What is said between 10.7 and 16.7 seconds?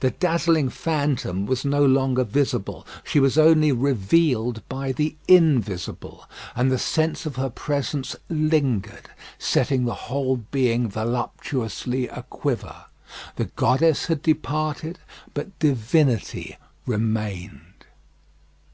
voluptuously a quiver. The goddess had departed, but divinity